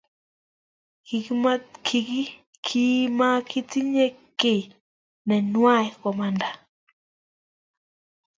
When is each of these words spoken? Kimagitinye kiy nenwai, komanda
Kimagitinye 2.65 4.05
kiy 4.39 4.61
nenwai, 5.27 5.87
komanda 6.01 6.49